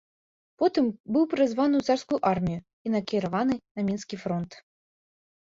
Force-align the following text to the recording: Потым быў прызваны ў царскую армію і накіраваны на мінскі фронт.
Потым 0.61 0.85
быў 1.17 1.23
прызваны 1.33 1.75
ў 1.79 1.83
царскую 1.91 2.19
армію 2.33 2.59
і 2.87 2.95
накіраваны 2.97 3.55
на 3.75 3.81
мінскі 3.91 4.15
фронт. 4.23 4.51